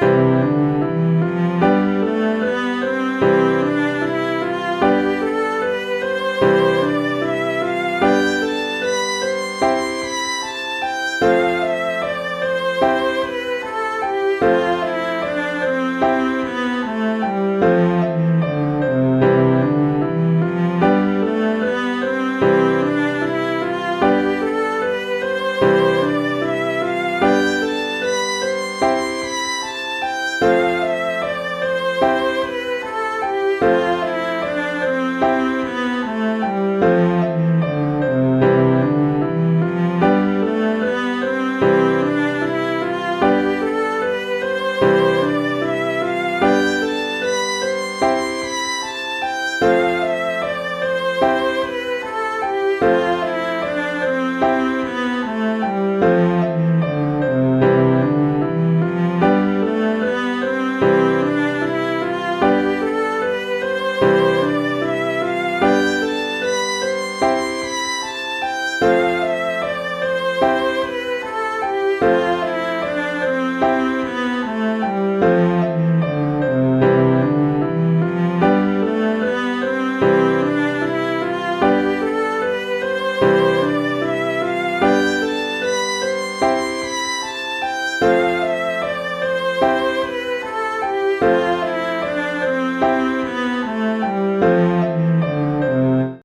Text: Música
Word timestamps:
Música 0.00 0.59